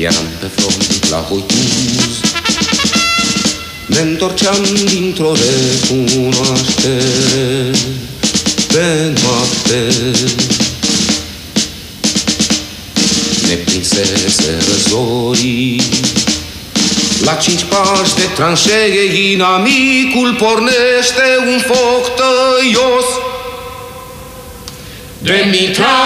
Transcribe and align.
Eram 0.00 0.26
pe 0.40 0.46
front 0.46 1.08
la 1.10 1.16
Hoituz 1.16 2.20
Ne 3.86 3.98
întorceam 3.98 4.64
dintr-o 4.84 5.32
recunoaștere 5.32 7.70
Pe 8.68 9.12
noapte. 9.22 9.86
Ne 13.46 13.54
prinsese 13.54 14.58
răzorii 14.72 15.82
la 17.24 17.34
cinci 17.34 17.64
pași 17.64 18.14
de 18.14 18.22
tranșee, 18.34 19.32
inamicul 19.32 20.34
pornește 20.38 21.38
un 21.46 21.58
foc 21.58 22.14
tăios. 22.16 23.04
De 25.18 25.46
mitralieră. 25.50 25.98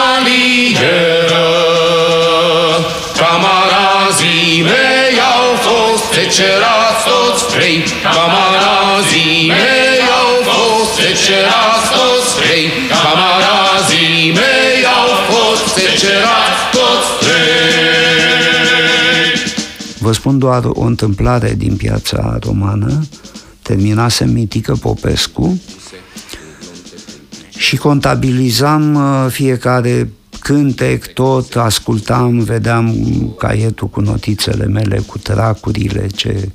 Camarazii 4.23 4.63
mei 4.63 5.15
au 5.35 5.49
fost 5.69 6.05
secerați 6.17 7.03
toți 7.11 7.45
trei, 7.55 7.77
camarazii 8.03 9.47
mei 9.49 9.99
au 10.21 10.33
fost 10.51 10.91
secerați 11.01 11.87
toți 11.97 12.31
trei, 12.39 12.65
camarazii 12.93 14.33
mei 14.41 14.79
au 14.99 15.11
fost 15.31 15.65
secerați 15.79 16.63
toți 16.77 17.11
trei. 17.21 17.73
Vă 19.99 20.13
spun 20.13 20.39
doar 20.39 20.63
o 20.65 20.83
întâmplare 20.83 21.55
din 21.57 21.77
piața 21.77 22.39
romană. 22.43 23.03
Terminase 23.63 24.25
Mitică 24.25 24.75
Popescu 24.75 25.61
și 27.59 27.77
contabilizam 27.77 28.95
uh, 28.95 29.31
fiecare 29.31 30.09
cântec, 30.43 31.13
tot 31.13 31.57
ascultam, 31.57 32.39
vedeam 32.39 32.95
caietul 33.39 33.89
cu 33.89 34.01
notițele 34.01 34.67
mele, 34.67 34.99
cu 34.99 35.19
tracurile, 35.19 36.07
ce... 36.07 36.49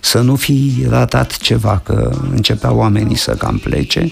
să 0.00 0.20
nu 0.20 0.36
fi 0.36 0.86
ratat 0.88 1.36
ceva, 1.36 1.80
că 1.84 2.10
începeau 2.30 2.76
oamenii 2.76 3.16
să 3.16 3.34
cam 3.34 3.58
plece. 3.58 4.10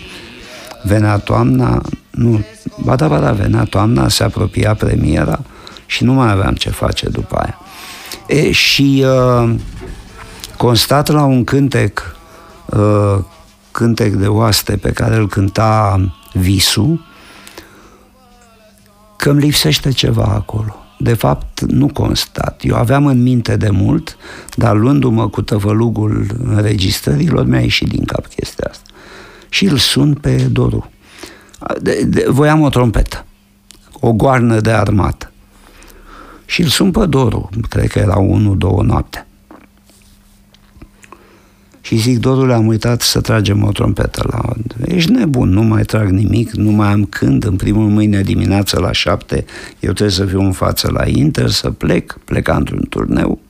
Venea 0.83 1.17
toamna, 1.17 1.83
nu, 2.11 2.45
ba 2.83 2.97
da, 2.97 3.09
ba 3.09 3.19
da, 3.19 3.33
venea 3.33 3.65
toamna, 3.65 4.09
se 4.09 4.23
apropia 4.23 4.75
premiera 4.75 5.41
și 5.87 6.05
nu 6.05 6.13
mai 6.13 6.31
aveam 6.31 6.55
ce 6.55 6.71
face 6.71 7.09
după 7.09 7.37
aia. 7.37 7.59
E, 8.27 8.53
și 8.53 9.05
uh, 9.07 9.55
constat 10.57 11.09
la 11.09 11.25
un 11.25 11.45
cântec, 11.45 12.17
uh, 12.67 13.19
cântec 13.71 14.13
de 14.13 14.27
oaste 14.27 14.77
pe 14.77 14.91
care 14.91 15.17
îl 15.17 15.29
cânta 15.29 16.01
Visu, 16.33 17.01
că 19.21 19.31
îmi 19.31 19.41
lipsește 19.41 19.91
ceva 19.91 20.25
acolo. 20.25 20.75
De 20.99 21.15
fapt, 21.15 21.61
nu 21.61 21.89
constat. 21.89 22.61
Eu 22.65 22.77
aveam 22.77 23.07
în 23.07 23.23
minte 23.23 23.57
de 23.57 23.71
mult, 23.71 24.17
dar 24.55 24.77
luându-mă 24.77 25.29
cu 25.29 25.43
tăvălugul 25.43 26.27
înregistrărilor, 26.45 27.47
mi-a 27.47 27.61
ieșit 27.61 27.89
din 27.89 28.05
cap 28.05 28.27
chestia 28.27 28.67
asta. 28.71 28.91
Și 29.49 29.65
îl 29.65 29.77
sun 29.77 30.15
pe 30.15 30.37
Doru. 30.37 30.91
De, 31.81 32.03
de, 32.07 32.25
voiam 32.29 32.61
o 32.61 32.69
trompetă, 32.69 33.27
o 34.01 34.13
goarnă 34.13 34.61
de 34.61 34.71
armată. 34.71 35.33
Și 36.47 36.63
îl 36.63 36.69
sun 36.69 36.91
pe 36.91 37.07
Doru, 37.07 37.49
cred 37.69 37.91
că 37.91 37.99
era 37.99 38.17
1-2 38.17 38.85
noapte. 38.85 39.27
Și 41.81 41.97
zic, 41.97 42.19
Dorule, 42.19 42.53
am 42.53 42.67
uitat 42.67 43.01
să 43.01 43.21
tragem 43.21 43.65
o 43.65 43.73
trompetă 43.73 44.25
la... 44.31 44.53
Ești 44.95 45.11
nebun, 45.11 45.49
nu 45.49 45.63
mai 45.63 45.83
trag 45.83 46.09
nimic, 46.09 46.53
nu 46.53 46.71
mai 46.71 46.89
am 46.89 47.05
când, 47.05 47.45
în 47.45 47.57
primul 47.57 47.89
mâine 47.89 48.23
dimineață 48.23 48.79
la 48.79 48.93
șapte, 48.93 49.45
eu 49.81 49.93
trebuie 49.93 50.17
să 50.17 50.25
fiu 50.25 50.41
în 50.41 50.53
față 50.53 50.91
la 50.93 51.07
Inter, 51.07 51.49
să 51.49 51.71
plec, 51.71 52.19
pleca 52.25 52.55
într-un 52.57 52.87
turneu. 52.89 53.41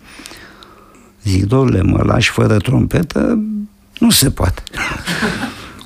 Zic, 1.24 1.44
Dorule, 1.44 1.82
mă 1.82 2.02
lași 2.02 2.30
fără 2.30 2.56
trompetă? 2.56 3.38
Nu 3.98 4.10
se 4.10 4.30
poate. 4.30 4.62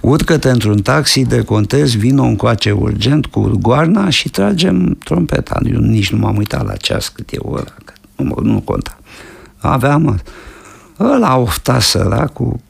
Urcă-te 0.01 0.51
într-un 0.51 0.83
taxi, 0.83 1.25
decontez, 1.25 1.95
vină 1.95 2.23
încoace 2.23 2.71
urgent 2.71 3.27
cu 3.27 3.59
goarna 3.61 4.09
și 4.09 4.29
tragem 4.29 4.99
trompeta. 5.05 5.61
Eu 5.73 5.79
nici 5.79 6.13
nu 6.13 6.19
m-am 6.19 6.37
uitat 6.37 6.67
la 6.67 6.77
ceas 6.77 7.09
cât 7.09 7.31
e 7.31 7.37
ora, 7.39 7.75
că 7.85 7.93
nu, 8.17 8.37
nu 8.43 8.61
conta. 8.61 8.99
Aveam 9.57 10.21
Ăla 11.01 11.37
ofta 11.37 11.81
săracul, 11.81 12.61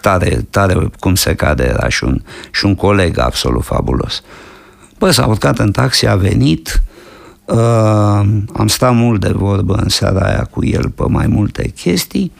tare, 0.00 0.46
tare 0.50 0.90
cum 0.98 1.14
se 1.14 1.34
cade, 1.34 1.64
era 1.64 1.88
și 1.88 2.04
un, 2.04 2.22
și 2.50 2.64
un 2.64 2.74
coleg 2.74 3.18
absolut 3.18 3.64
fabulos. 3.64 4.22
Bă, 4.98 5.10
s-a 5.10 5.26
urcat 5.26 5.58
în 5.58 5.72
taxi, 5.72 6.06
a 6.06 6.16
venit, 6.16 6.82
uh, 7.44 7.56
am 8.52 8.66
stat 8.66 8.94
mult 8.94 9.20
de 9.20 9.28
vorbă 9.28 9.74
în 9.74 9.88
seara 9.88 10.26
aia 10.26 10.48
cu 10.50 10.64
el 10.64 10.90
pe 10.90 11.04
mai 11.08 11.26
multe 11.26 11.68
chestii. 11.68 12.32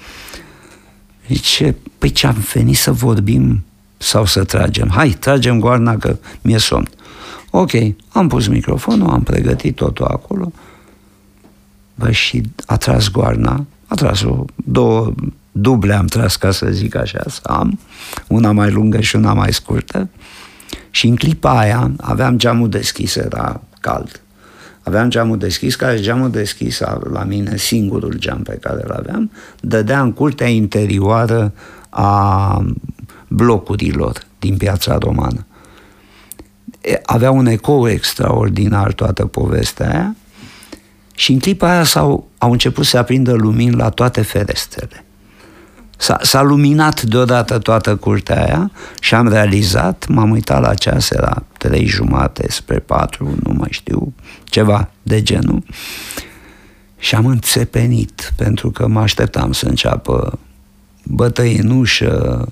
Zice, 1.29 1.77
păi 1.99 2.11
ce 2.11 2.27
am 2.27 2.45
venit 2.53 2.77
să 2.77 2.93
vorbim 2.93 3.65
sau 3.97 4.25
să 4.25 4.45
tragem? 4.45 4.89
Hai, 4.89 5.09
tragem 5.09 5.61
goarna 5.61 5.97
că 5.97 6.17
mi-e 6.43 6.59
somn. 6.59 6.89
Ok, 7.51 7.71
am 8.09 8.29
pus 8.29 8.47
microfonul, 8.47 9.11
am 9.11 9.23
pregătit 9.23 9.75
totul 9.75 10.05
acolo. 10.05 10.53
Bă, 11.95 12.11
și 12.11 12.43
a 12.67 12.77
tras 12.77 13.11
goarna, 13.11 13.53
a 13.53 13.65
tras 13.97 14.23
o, 14.23 14.45
două 14.55 15.15
duble 15.53 15.95
am 15.95 16.07
tras, 16.07 16.37
ca 16.37 16.51
să 16.51 16.67
zic 16.71 16.95
așa, 16.95 17.23
să 17.29 17.41
am, 17.43 17.79
una 18.29 18.53
mai 18.53 18.71
lungă 18.71 19.01
și 19.01 19.17
una 19.17 19.33
mai 19.33 19.53
scurtă. 19.53 20.09
Și 20.91 21.07
în 21.07 21.17
clipa 21.17 21.59
aia 21.59 21.91
aveam 21.97 22.39
geamul 22.39 22.69
deschis, 22.69 23.17
era 23.17 23.61
cald. 23.81 24.21
Aveam 24.83 25.11
geamul 25.11 25.39
deschis, 25.39 25.75
care 25.75 26.01
geamul 26.01 26.31
deschis 26.31 26.79
la 27.13 27.25
mine, 27.25 27.57
singurul 27.57 28.15
geam 28.19 28.43
pe 28.43 28.59
care 28.61 28.81
îl 28.85 28.91
aveam, 28.91 29.31
dădea 29.61 30.01
în 30.01 30.13
curtea 30.13 30.49
interioară 30.49 31.53
a 31.89 32.65
blocurilor 33.29 34.23
din 34.39 34.57
piața 34.57 34.99
romană. 34.99 35.47
Avea 37.03 37.31
un 37.31 37.47
ecou 37.47 37.89
extraordinar 37.89 38.93
toată 38.93 39.27
povestea 39.27 39.91
aia 39.91 40.17
și 41.17 41.33
în 41.33 41.39
clipa 41.39 41.71
aia 41.71 41.85
s-au, 41.85 42.29
au 42.39 42.53
început 42.53 42.87
să 42.87 42.99
aprindă 42.99 43.33
lumini 43.33 43.75
la 43.75 43.89
toate 43.89 44.23
ferestrele. 44.23 45.05
S-a, 45.97 46.19
s-a 46.23 46.43
luminat 46.43 47.03
deodată 47.03 47.59
toată 47.59 47.97
curtea 47.97 48.45
aia 48.45 48.71
și 49.01 49.15
am 49.15 49.29
realizat, 49.29 50.07
m-am 50.09 50.31
uitat 50.31 50.61
la 50.61 50.75
ceas, 50.75 51.11
era 51.11 51.43
trei 51.59 51.87
jumate 51.87 52.47
spre 52.51 52.79
patru, 52.79 53.37
nu 53.43 53.53
mai 53.53 53.69
știu, 53.71 54.13
ceva 54.45 54.91
de 55.03 55.23
genul. 55.23 55.63
Și 56.99 57.15
am 57.15 57.27
înțepenit, 57.27 58.33
pentru 58.37 58.71
că 58.71 58.87
mă 58.87 59.01
așteptam 59.01 59.53
să 59.53 59.67
înceapă 59.67 60.39
bătăi 61.03 61.57
în 61.57 61.71
ușă, 61.71 62.47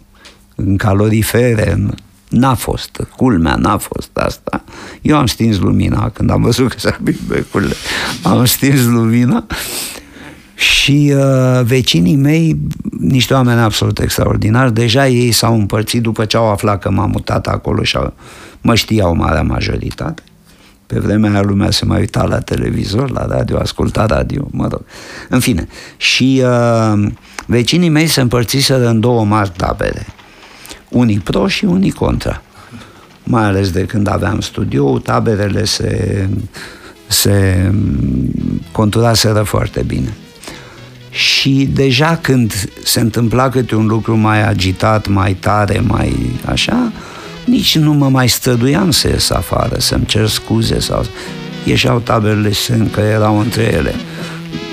în 0.54 0.76
calorifere, 0.76 1.72
în 1.72 1.94
N-a 2.34 2.54
fost, 2.54 3.06
culmea 3.16 3.54
n-a 3.54 3.76
fost 3.76 4.10
asta. 4.12 4.64
Eu 5.02 5.16
am 5.16 5.26
stins 5.26 5.58
lumina 5.58 6.10
când 6.10 6.30
am 6.30 6.42
văzut 6.42 6.68
că 6.68 6.78
s-a 6.78 6.98
becurile. 7.26 7.74
Am 8.22 8.44
stins 8.44 8.84
lumina 8.84 9.46
și 10.54 11.12
uh, 11.16 11.64
vecinii 11.64 12.16
mei, 12.16 12.60
niște 12.98 13.34
oameni 13.34 13.60
absolut 13.60 13.98
extraordinari, 13.98 14.74
deja 14.74 15.08
ei 15.08 15.32
s-au 15.32 15.54
împărțit 15.54 16.02
după 16.02 16.24
ce 16.24 16.36
au 16.36 16.50
aflat 16.50 16.80
că 16.80 16.90
m-am 16.90 17.10
mutat 17.10 17.46
acolo 17.46 17.82
și 17.82 17.96
au, 17.96 18.14
mă 18.60 18.74
știau 18.74 19.14
marea 19.14 19.42
majoritate. 19.42 20.22
Pe 20.86 20.98
vremea 20.98 21.30
aia 21.30 21.42
lumea 21.42 21.70
se 21.70 21.84
mai 21.84 21.98
uita 21.98 22.24
la 22.24 22.40
televizor, 22.40 23.10
la 23.10 23.26
radio, 23.26 23.58
asculta 23.58 24.06
radio, 24.06 24.48
mă 24.50 24.66
rog. 24.70 24.84
În 25.28 25.40
fine. 25.40 25.68
Și 25.96 26.42
uh, 26.44 27.06
vecinii 27.46 27.88
mei 27.88 28.06
se 28.06 28.20
împărțiseră 28.20 28.88
în 28.88 29.00
două 29.00 29.24
mari 29.24 29.52
tabere 29.56 30.06
unii 30.94 31.18
pro 31.18 31.48
și 31.48 31.64
unii 31.64 31.90
contra. 31.90 32.42
Mai 33.22 33.44
ales 33.44 33.70
de 33.70 33.84
când 33.84 34.08
aveam 34.08 34.40
studio, 34.40 34.98
taberele 34.98 35.64
se, 35.64 36.28
se 37.06 37.70
conturaseră 38.72 39.42
foarte 39.42 39.82
bine. 39.86 40.14
Și 41.10 41.68
deja 41.72 42.18
când 42.22 42.68
se 42.84 43.00
întâmpla 43.00 43.48
câte 43.48 43.74
un 43.74 43.86
lucru 43.86 44.16
mai 44.16 44.48
agitat, 44.48 45.06
mai 45.08 45.34
tare, 45.34 45.80
mai 45.86 46.16
așa, 46.44 46.92
nici 47.44 47.78
nu 47.78 47.92
mă 47.92 48.08
mai 48.08 48.28
străduiam 48.28 48.90
să 48.90 49.08
ies 49.08 49.30
afară, 49.30 49.76
să-mi 49.78 50.06
cer 50.06 50.28
scuze 50.28 50.80
sau... 50.80 51.04
Ieșeau 51.66 51.98
taberele 51.98 52.52
și 52.52 52.70
încă 52.70 53.00
erau 53.00 53.38
între 53.38 53.62
ele 53.62 53.94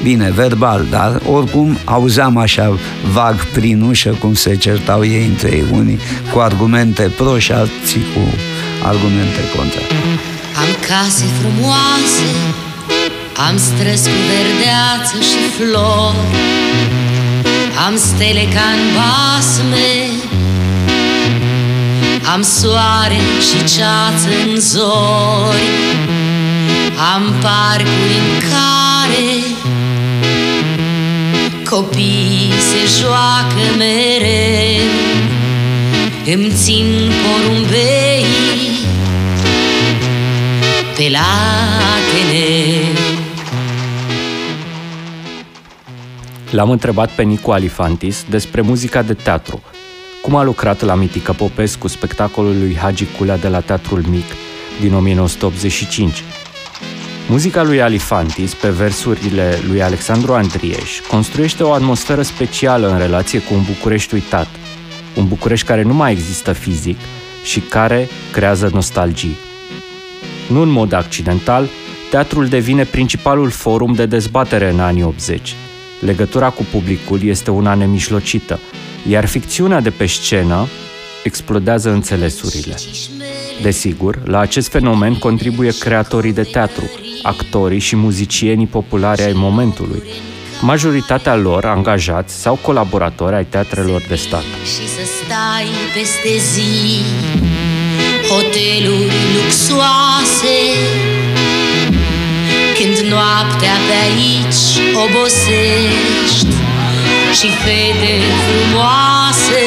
bine, 0.03 0.31
verbal, 0.35 0.85
dar 0.89 1.21
oricum 1.31 1.77
auzeam 1.85 2.37
așa 2.37 2.77
vag 3.11 3.45
prin 3.45 3.81
ușă 3.81 4.09
cum 4.19 4.33
se 4.33 4.55
certau 4.55 5.05
ei 5.05 5.25
între 5.25 5.49
ei, 5.49 5.65
unii 5.71 5.99
cu 6.33 6.39
argumente 6.39 7.01
pro 7.17 7.37
și 7.37 7.51
alții 7.51 8.05
cu 8.13 8.21
argumente 8.83 9.41
contra. 9.55 9.81
Am 10.61 10.69
case 10.87 11.25
frumoase, 11.39 12.29
am 13.49 13.57
străzi 13.57 14.09
cu 14.09 14.15
verdeață 14.31 15.15
și 15.29 15.41
flori, 15.57 16.35
am 17.85 17.95
stele 17.97 18.45
ca 18.53 18.67
în 18.77 18.83
basme, 18.97 19.91
am 22.33 22.41
soare 22.41 23.19
și 23.47 23.57
ceață 23.75 24.27
în 24.45 24.59
zori, 24.59 25.69
am 27.13 27.23
parcuri 27.41 28.15
în 28.23 28.39
care 28.49 29.29
Copii 31.71 32.51
se 32.51 33.01
joacă 33.01 33.77
mereu. 33.77 34.88
Îmi 36.25 36.51
țin 36.51 36.85
porumbei 37.23 38.25
Pe 40.95 41.09
la 41.12 41.19
Ateneu. 41.95 42.83
L-am 46.50 46.69
întrebat 46.69 47.09
pe 47.12 47.23
Nicu 47.23 47.51
Alifantis 47.51 48.25
despre 48.29 48.62
muzica 48.62 49.01
de 49.01 49.13
teatru, 49.13 49.63
cum 50.21 50.35
a 50.35 50.44
lucrat 50.44 50.81
la 50.81 50.95
Mitică 50.95 51.33
Popescu 51.33 51.88
spectacolul 51.88 52.59
lui 52.59 52.77
Hagi 52.77 53.06
Culea 53.17 53.38
de 53.38 53.47
la 53.47 53.59
Teatrul 53.59 54.03
Mic 54.09 54.25
din 54.79 54.94
1985. 54.94 56.24
Muzica 57.31 57.63
lui 57.63 57.81
Alifantis, 57.81 58.53
pe 58.53 58.69
versurile 58.69 59.59
lui 59.67 59.81
Alexandru 59.81 60.33
Andrieș, 60.33 60.99
construiește 60.99 61.63
o 61.63 61.71
atmosferă 61.71 62.21
specială 62.21 62.87
în 62.87 62.97
relație 62.97 63.39
cu 63.39 63.53
un 63.53 63.61
București 63.63 64.13
uitat, 64.13 64.47
un 65.15 65.27
București 65.27 65.65
care 65.65 65.81
nu 65.81 65.93
mai 65.93 66.11
există 66.11 66.53
fizic 66.53 66.97
și 67.43 67.59
care 67.59 68.07
creează 68.31 68.69
nostalgii. 68.73 69.37
Nu 70.49 70.61
în 70.61 70.69
mod 70.69 70.91
accidental, 70.93 71.67
teatrul 72.09 72.47
devine 72.47 72.83
principalul 72.83 73.49
forum 73.49 73.93
de 73.93 74.05
dezbatere 74.05 74.69
în 74.69 74.79
anii 74.79 75.03
80. 75.03 75.55
Legătura 75.99 76.49
cu 76.49 76.65
publicul 76.71 77.23
este 77.23 77.51
una 77.51 77.73
nemișlocită, 77.73 78.59
iar 79.07 79.25
ficțiunea 79.25 79.79
de 79.79 79.89
pe 79.89 80.05
scenă 80.05 80.67
explodează 81.23 81.89
înțelesurile. 81.89 82.75
Desigur, 83.62 84.21
la 84.25 84.39
acest 84.39 84.69
fenomen 84.69 85.13
contribuie 85.13 85.71
creatorii 85.79 86.33
de 86.33 86.44
teatru, 86.44 86.89
actorii 87.21 87.79
și 87.79 87.95
muzicienii 87.95 88.68
populari 88.68 89.21
ai 89.21 89.33
momentului, 89.35 90.03
majoritatea 90.62 91.35
lor 91.35 91.65
angajați 91.65 92.41
sau 92.41 92.56
colaboratori 92.56 93.35
ai 93.35 93.45
teatrelor 93.45 94.06
de 94.07 94.15
stat. 94.15 94.44
Și 94.63 94.88
să 94.88 95.03
stai 95.23 95.68
peste 95.94 96.38
zi 96.53 97.03
Hoteluri 98.29 99.15
luxoase 99.35 100.57
Când 102.77 103.12
noaptea 103.12 103.75
pe 103.88 103.95
aici 104.07 104.63
obosești 105.03 106.56
Și 107.39 107.47
fete 107.63 108.13
frumoase 108.44 109.63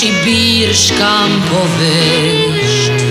Și 0.00 0.10
birși 0.24 0.92
cam 0.92 1.30
povești 1.48 3.04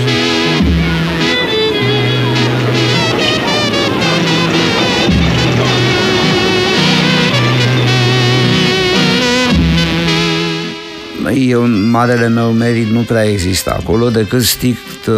eu, 11.48 11.68
marele 11.68 12.28
meu 12.28 12.52
merit 12.52 12.88
nu 12.88 13.00
prea 13.00 13.24
există 13.24 13.76
acolo, 13.80 14.10
decât 14.10 14.44
strict, 14.44 15.06
uh, 15.08 15.16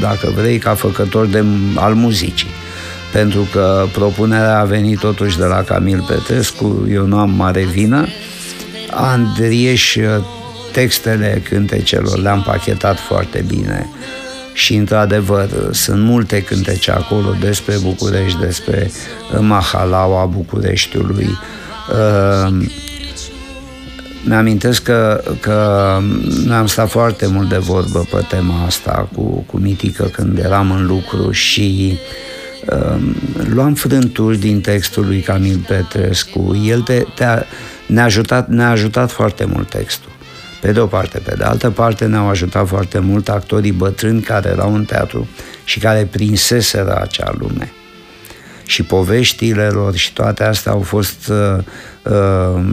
dacă 0.00 0.32
vrei, 0.36 0.58
ca 0.58 0.74
făcător 0.74 1.26
de, 1.26 1.44
al 1.74 1.94
muzicii. 1.94 2.50
Pentru 3.12 3.48
că 3.52 3.86
propunerea 3.92 4.60
a 4.60 4.64
venit 4.64 4.98
totuși 4.98 5.38
de 5.38 5.44
la 5.44 5.62
Camil 5.62 6.04
Petrescu, 6.08 6.86
eu 6.90 7.06
nu 7.06 7.18
am 7.18 7.30
mare 7.30 7.64
vină. 7.64 8.06
Andrieș, 8.90 9.94
uh, 9.94 10.24
textele 10.72 11.42
cântecelor 11.48 12.18
le-am 12.18 12.42
pachetat 12.42 12.98
foarte 12.98 13.44
bine 13.46 13.86
și 14.52 14.74
într-adevăr 14.74 15.48
sunt 15.70 16.02
multe 16.02 16.42
cântece 16.42 16.90
acolo 16.90 17.36
despre 17.40 17.74
București, 17.82 18.38
despre 18.38 18.90
Mahalaua 19.40 20.24
Bucureștiului, 20.24 21.28
uh, 21.90 22.66
mi-amintesc 24.24 24.82
că, 24.82 25.22
că 25.40 25.98
am 26.50 26.66
stat 26.66 26.88
foarte 26.90 27.26
mult 27.26 27.48
de 27.48 27.56
vorbă 27.56 28.06
pe 28.10 28.24
tema 28.28 28.64
asta 28.64 29.08
cu, 29.14 29.22
cu 29.22 29.56
Mitică 29.56 30.04
când 30.12 30.38
eram 30.38 30.70
în 30.70 30.86
lucru 30.86 31.30
și 31.30 31.98
um, 32.70 33.16
luam 33.54 33.74
frânturi 33.74 34.38
din 34.38 34.60
textul 34.60 35.06
lui 35.06 35.20
Camil 35.20 35.64
Petrescu. 35.68 36.60
El 36.64 36.80
te, 36.80 37.04
te 37.14 37.24
ne-a, 37.86 38.04
ajutat, 38.04 38.48
ne-a 38.48 38.70
ajutat 38.70 39.10
foarte 39.10 39.44
mult 39.44 39.70
textul. 39.70 40.10
Pe 40.60 40.72
de 40.72 40.80
o 40.80 40.86
parte, 40.86 41.18
pe 41.18 41.34
de 41.38 41.44
altă 41.44 41.70
parte 41.70 42.06
ne-au 42.06 42.28
ajutat 42.28 42.68
foarte 42.68 42.98
mult 42.98 43.28
actorii 43.28 43.72
bătrâni 43.72 44.20
care 44.20 44.48
erau 44.48 44.74
în 44.74 44.84
teatru 44.84 45.28
și 45.64 45.78
care 45.78 46.08
prinseseră 46.10 47.00
acea 47.00 47.34
lume 47.38 47.72
și 48.70 48.82
poveștile 48.82 49.68
lor 49.68 49.94
și 49.94 50.12
toate 50.12 50.44
astea 50.44 50.72
au 50.72 50.80
fost, 50.80 51.28
uh, 51.28 51.64
uh, 52.12 52.64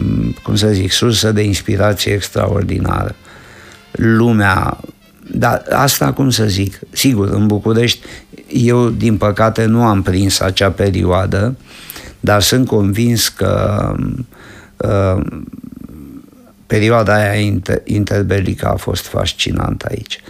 cum 0.42 0.54
să 0.54 0.68
zic, 0.68 0.92
sursă 0.92 1.32
de 1.32 1.42
inspirație 1.42 2.12
extraordinară. 2.12 3.14
Lumea, 3.90 4.78
dar 5.30 5.62
asta 5.70 6.12
cum 6.12 6.30
să 6.30 6.44
zic, 6.44 6.78
sigur, 6.90 7.28
în 7.28 7.46
București 7.46 8.00
eu 8.48 8.88
din 8.88 9.16
păcate 9.16 9.64
nu 9.64 9.84
am 9.84 10.02
prins 10.02 10.40
acea 10.40 10.70
perioadă, 10.70 11.56
dar 12.20 12.42
sunt 12.42 12.66
convins 12.66 13.28
că 13.28 13.94
uh, 14.76 15.26
perioada 16.68 17.14
aia 17.14 17.52
inter- 17.52 17.82
interbelică 17.84 18.68
a 18.68 18.76
fost 18.76 19.06
fascinantă 19.06 19.86
aici. 19.90 20.20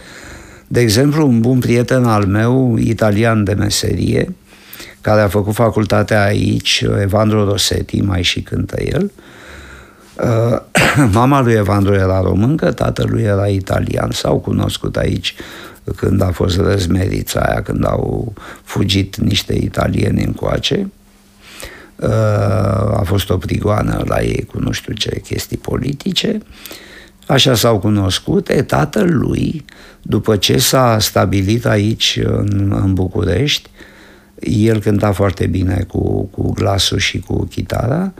De 0.67 0.79
exemplu, 0.79 1.27
un 1.27 1.39
bun 1.39 1.59
prieten 1.59 2.05
al 2.05 2.25
meu, 2.25 2.77
italian 2.77 3.43
de 3.43 3.53
meserie, 3.53 4.35
care 5.01 5.21
a 5.21 5.27
făcut 5.27 5.53
facultatea 5.53 6.23
aici, 6.23 6.85
Evandro 7.01 7.43
Rossetti, 7.43 8.01
mai 8.01 8.21
și 8.21 8.41
cântă 8.41 8.81
el. 8.81 9.11
Uh, 10.23 10.59
mama 11.19 11.41
lui 11.41 11.53
Evandro 11.53 11.93
era 11.93 12.21
româncă, 12.21 12.71
tatălui 12.71 13.21
era 13.21 13.47
italian, 13.47 14.11
s-au 14.11 14.39
cunoscut 14.39 14.95
aici 14.95 15.35
când 15.95 16.21
a 16.21 16.31
fost 16.31 16.57
răzmerița 16.57 17.39
aia, 17.39 17.61
când 17.61 17.85
au 17.85 18.33
fugit 18.63 19.17
niște 19.17 19.53
italieni 19.53 20.23
încoace. 20.23 20.89
Uh, 22.01 22.09
a 22.97 23.01
fost 23.05 23.29
o 23.29 23.37
prigoană 23.37 24.03
la 24.07 24.21
ei 24.21 24.45
cu 24.51 24.59
nu 24.59 24.71
știu 24.71 24.93
ce 24.93 25.19
chestii 25.19 25.57
politice. 25.57 26.37
Așa 27.27 27.55
s-au 27.55 27.79
cunoscut. 27.79 28.49
E 28.49 28.61
tatăl 28.61 29.17
lui, 29.17 29.65
după 30.01 30.35
ce 30.35 30.57
s-a 30.57 30.99
stabilit 30.99 31.65
aici 31.65 32.19
în, 32.23 32.79
în 32.83 32.93
București, 32.93 33.69
el 34.39 34.79
cânta 34.79 35.11
foarte 35.11 35.47
bine 35.47 35.85
cu, 35.87 36.23
cu 36.23 36.51
glasul 36.51 36.97
și 36.97 37.19
cu 37.19 37.45
chitara 37.45 38.13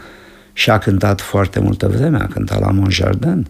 și 0.54 0.70
a 0.70 0.78
cântat 0.78 1.22
foarte 1.22 1.60
multă 1.60 1.88
vreme, 1.88 2.18
a 2.18 2.28
cântat 2.28 2.60
la 2.60 2.72
Monjardin. 2.72 3.48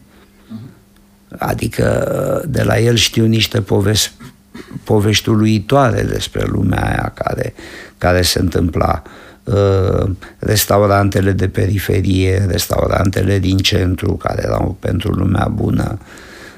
Adică 1.38 2.05
de 2.50 2.63
la 2.63 2.79
el 2.79 2.95
știu 2.95 3.25
niște 3.25 3.62
povesti, 3.62 4.12
povești 4.83 5.29
uluitoare 5.29 6.01
despre 6.01 6.45
lumea 6.45 6.83
aia 6.83 7.12
care, 7.15 7.53
care 7.98 8.21
se 8.21 8.39
întâmpla. 8.39 9.01
Uh, 9.05 9.27
restaurantele 10.39 11.32
de 11.32 11.48
periferie, 11.48 12.46
restaurantele 12.50 13.39
din 13.39 13.58
centru, 13.58 14.13
care 14.13 14.41
erau 14.46 14.77
pentru 14.79 15.12
lumea 15.12 15.48
bună 15.48 15.98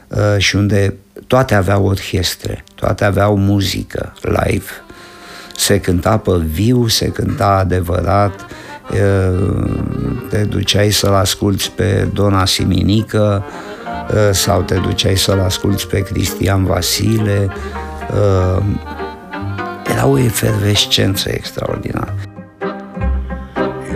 uh, 0.07 0.37
și 0.37 0.55
unde 0.55 0.93
toate 1.27 1.55
aveau 1.55 1.85
orchestre, 1.85 2.63
toate 2.75 3.05
aveau 3.05 3.37
muzică 3.37 4.13
live 4.21 4.71
se 5.61 5.79
cânta 5.79 6.17
pe 6.17 6.31
viu, 6.51 6.87
se 6.87 7.07
cânta 7.07 7.47
adevărat, 7.47 8.45
te 10.29 10.43
duceai 10.43 10.91
să-l 10.91 11.13
asculți 11.13 11.71
pe 11.71 12.07
Dona 12.13 12.45
Siminică 12.45 13.43
sau 14.31 14.61
te 14.61 14.75
duceai 14.75 15.17
să-l 15.17 15.39
asculți 15.39 15.87
pe 15.87 15.99
Cristian 15.99 16.65
Vasile. 16.65 17.47
Era 19.91 20.07
o 20.07 20.17
efervescență 20.17 21.29
extraordinară. 21.29 22.30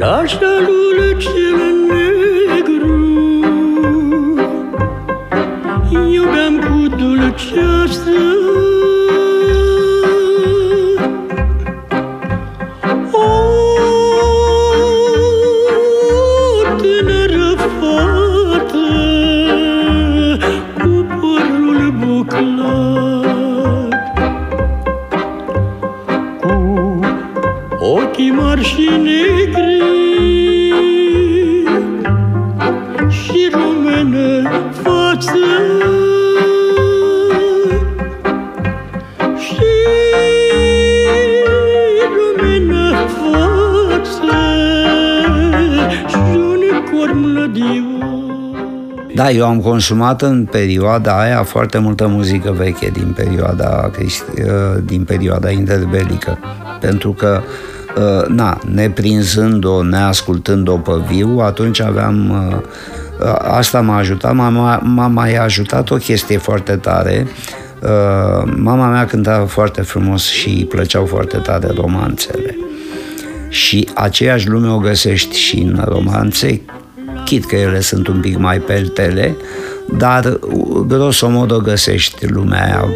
lascialo 0.05 0.79
le 0.97 1.09
cimenne 1.21 2.61
gru 2.67 2.97
io 6.15 6.23
ben 6.33 6.55
cuddu 6.65 7.09
le 7.21 7.29
ciastra 7.43 8.44
Da, 49.15 49.31
eu 49.31 49.45
am 49.45 49.61
consumat 49.61 50.21
în 50.21 50.45
perioada 50.45 51.19
aia 51.19 51.43
foarte 51.43 51.77
multă 51.77 52.07
muzică 52.07 52.51
veche 52.51 52.89
din 52.93 53.13
perioada, 53.15 53.91
din 54.83 55.03
perioada 55.03 55.49
interbelică, 55.49 56.37
pentru 56.79 57.11
că 57.11 57.41
na, 58.27 58.59
neprinzând-o, 58.73 59.83
neascultând-o 59.83 60.77
pe 60.77 60.91
viu, 61.07 61.39
atunci 61.39 61.81
aveam 61.81 62.33
asta 63.37 63.81
m-a 63.81 63.97
ajutat, 63.97 64.33
m-a, 64.33 64.79
m-a 64.83 65.07
mai 65.07 65.35
ajutat 65.35 65.89
o 65.89 65.95
chestie 65.95 66.37
foarte 66.37 66.75
tare. 66.75 67.27
Mama 68.55 68.87
mea 68.87 69.05
cânta 69.05 69.45
foarte 69.47 69.81
frumos 69.81 70.29
și 70.29 70.49
îi 70.49 70.65
plăceau 70.65 71.05
foarte 71.05 71.37
tare 71.37 71.67
romanțele. 71.75 72.57
Și 73.49 73.87
aceeași 73.93 74.49
lume 74.49 74.69
o 74.69 74.77
găsești 74.77 75.37
și 75.37 75.57
în 75.59 75.83
romanțe, 75.87 76.61
chit 77.25 77.45
că 77.45 77.55
ele 77.55 77.79
sunt 77.79 78.07
un 78.07 78.19
pic 78.19 78.37
mai 78.37 78.59
peltele, 78.59 79.35
dar 79.97 80.39
grosomodo 80.87 81.57
găsești 81.57 82.27
lumea 82.27 82.63
aia, 82.63 82.89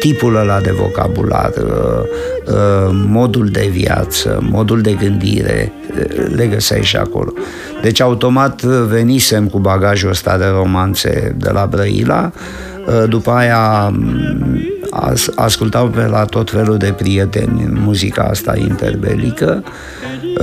tipul 0.00 0.36
ăla 0.36 0.60
de 0.60 0.70
vocabular, 0.70 1.52
uh, 1.56 1.72
uh, 2.46 2.90
modul 3.08 3.46
de 3.46 3.68
viață, 3.70 4.38
modul 4.50 4.80
de 4.80 4.92
gândire, 4.92 5.72
uh, 5.90 6.26
le 6.34 6.46
găseai 6.46 6.82
și 6.82 6.96
acolo. 6.96 7.32
Deci 7.82 8.00
automat 8.00 8.62
venisem 8.62 9.48
cu 9.48 9.58
bagajul 9.58 10.10
ăsta 10.10 10.38
de 10.38 10.46
romanțe 10.46 11.34
de 11.38 11.50
la 11.50 11.66
Brăila, 11.66 12.32
după 13.08 13.30
aia 13.30 13.92
mm, 15.00 15.14
ascultau 15.34 15.88
pe 15.88 16.06
la 16.06 16.24
tot 16.24 16.50
felul 16.50 16.76
de 16.76 16.92
prieteni 16.92 17.68
muzica 17.84 18.22
asta 18.22 18.56
interbelică, 18.56 19.62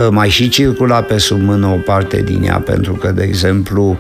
mai 0.10 0.30
și 0.30 0.50
circula 0.50 1.02
pe 1.02 1.18
sub 1.18 1.42
mână 1.42 1.68
o 1.68 1.78
parte 1.86 2.22
din 2.22 2.44
ea, 2.44 2.62
pentru 2.66 2.94
că, 2.94 3.12
de 3.12 3.24
exemplu, 3.24 3.98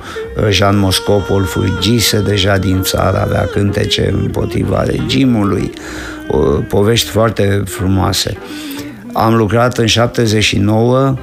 Jean 0.49 0.77
Moscopol 0.77 1.43
fugise 1.43 2.21
deja 2.21 2.57
din 2.57 2.81
țară, 2.81 3.21
avea 3.21 3.45
cântece 3.45 4.13
împotriva 4.21 4.83
regimului, 4.83 5.71
povești 6.67 7.09
foarte 7.09 7.63
frumoase. 7.65 8.37
Am 9.13 9.35
lucrat 9.35 9.77
în 9.77 9.85
79 9.85 11.15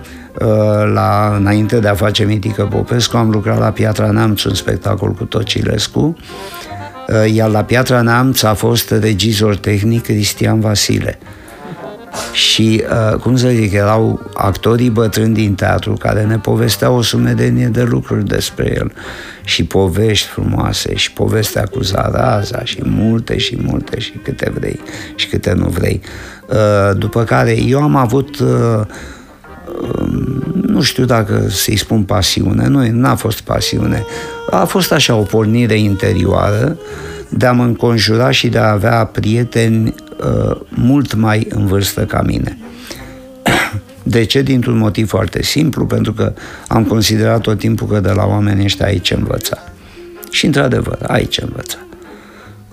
la, 0.92 1.34
înainte 1.38 1.78
de 1.78 1.88
a 1.88 1.94
face 1.94 2.24
Mitică 2.24 2.68
Popescu, 2.70 3.16
am 3.16 3.30
lucrat 3.30 3.58
la 3.58 3.70
Piatra 3.70 4.10
Neamț, 4.10 4.42
un 4.42 4.54
spectacol 4.54 5.10
cu 5.12 5.24
Tocilescu, 5.24 6.16
iar 7.32 7.50
la 7.50 7.64
Piatra 7.64 8.00
Neamț 8.00 8.42
a 8.42 8.54
fost 8.54 8.90
regizor 8.90 9.56
tehnic 9.56 10.02
Cristian 10.02 10.60
Vasile 10.60 11.18
și, 12.32 12.84
uh, 12.90 13.18
cum 13.18 13.36
să 13.36 13.48
zic, 13.48 13.72
erau 13.72 14.30
actorii 14.34 14.90
bătrâni 14.90 15.34
din 15.34 15.54
teatru 15.54 15.92
care 15.92 16.24
ne 16.24 16.38
povesteau 16.38 16.96
o 16.96 17.02
sumedenie 17.02 17.66
de 17.66 17.82
lucruri 17.82 18.24
despre 18.24 18.72
el 18.76 18.92
și 19.44 19.64
povești 19.64 20.26
frumoase 20.26 20.94
și 20.94 21.12
povestea 21.12 21.64
cu 21.64 21.80
Zaraza 21.80 22.64
și 22.64 22.80
multe 22.84 23.38
și 23.38 23.58
multe 23.62 23.98
și 24.00 24.12
câte 24.22 24.52
vrei 24.54 24.80
și 25.14 25.28
câte 25.28 25.52
nu 25.52 25.68
vrei. 25.68 26.00
Uh, 26.46 26.98
după 26.98 27.24
care 27.24 27.62
eu 27.62 27.82
am 27.82 27.96
avut 27.96 28.38
uh, 28.38 28.80
um, 30.00 30.57
nu 30.78 30.84
știu 30.84 31.04
dacă 31.04 31.48
să-i 31.48 31.76
spun 31.76 32.02
pasiune, 32.02 32.66
nu, 32.66 32.90
n-a 32.90 33.14
fost 33.14 33.40
pasiune, 33.40 34.04
a 34.50 34.64
fost 34.64 34.92
așa 34.92 35.14
o 35.14 35.22
pornire 35.22 35.78
interioară 35.78 36.78
de 37.28 37.46
a 37.46 37.52
mă 37.52 37.64
înconjura 37.64 38.30
și 38.30 38.48
de 38.48 38.58
a 38.58 38.70
avea 38.70 39.04
prieteni 39.04 39.94
uh, 40.20 40.56
mult 40.68 41.14
mai 41.14 41.46
în 41.50 41.66
vârstă 41.66 42.04
ca 42.04 42.22
mine. 42.22 42.58
De 44.02 44.24
ce? 44.24 44.42
Dintr-un 44.42 44.76
motiv 44.76 45.08
foarte 45.08 45.42
simplu, 45.42 45.86
pentru 45.86 46.12
că 46.12 46.32
am 46.68 46.84
considerat 46.84 47.40
tot 47.40 47.58
timpul 47.58 47.86
că 47.86 48.00
de 48.00 48.10
la 48.10 48.26
oamenii 48.26 48.64
ăștia 48.64 48.86
ai 48.86 48.98
ce 48.98 49.14
învăța. 49.14 49.58
Și 50.30 50.46
într-adevăr, 50.46 50.98
ai 51.06 51.24
ce 51.24 51.42
învăța. 51.44 51.78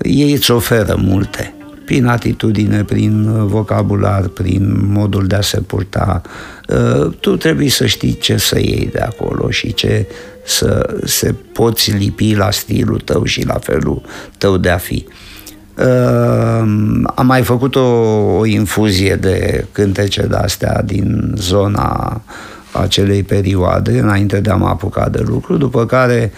Ei 0.01 0.31
îți 0.31 0.51
oferă 0.51 0.95
multe, 0.97 1.54
prin 1.85 2.05
atitudine, 2.05 2.83
prin 2.83 3.45
vocabular, 3.47 4.27
prin 4.27 4.89
modul 4.91 5.27
de 5.27 5.35
a 5.35 5.41
se 5.41 5.61
purta. 5.61 6.21
Uh, 6.67 7.11
tu 7.19 7.37
trebuie 7.37 7.69
să 7.69 7.85
știi 7.85 8.17
ce 8.17 8.37
să 8.37 8.59
iei 8.59 8.89
de 8.91 8.99
acolo 8.99 9.49
și 9.49 9.73
ce 9.73 10.07
să 10.45 10.95
se 11.03 11.35
poți 11.53 11.91
lipi 11.91 12.35
la 12.35 12.51
stilul 12.51 12.99
tău 12.99 13.23
și 13.23 13.45
la 13.45 13.53
felul 13.53 14.01
tău 14.37 14.57
de 14.57 14.69
a 14.69 14.77
fi. 14.77 15.05
Uh, 15.77 15.85
am 17.15 17.25
mai 17.25 17.41
făcut 17.41 17.75
o, 17.75 17.87
o 18.37 18.45
infuzie 18.45 19.15
de 19.15 19.65
cântece 19.71 20.21
de-astea 20.21 20.81
din 20.85 21.33
zona 21.37 22.21
acelei 22.71 23.23
perioade, 23.23 23.99
înainte 23.99 24.39
de 24.39 24.49
a 24.49 24.55
mă 24.55 24.67
apuca 24.67 25.09
de 25.09 25.23
lucru, 25.25 25.57
după 25.57 25.85
care 25.85 26.31